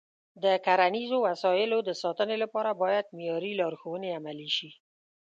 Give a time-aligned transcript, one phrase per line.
[0.43, 4.69] د کرنیزو وسایلو د ساتنې لپاره باید معیاري لارښوونې عملي شي.